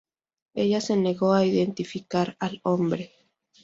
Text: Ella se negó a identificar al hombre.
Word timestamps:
Ella 0.55 0.81
se 0.81 0.97
negó 0.97 1.31
a 1.33 1.45
identificar 1.45 2.35
al 2.39 2.59
hombre. 2.63 3.11